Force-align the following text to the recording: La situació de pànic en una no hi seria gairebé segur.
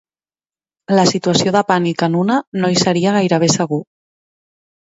La 0.99 1.03
situació 1.11 1.53
de 1.57 1.61
pànic 1.73 2.03
en 2.09 2.17
una 2.23 2.39
no 2.63 2.73
hi 2.77 2.81
seria 2.87 3.15
gairebé 3.19 3.53
segur. 3.61 3.81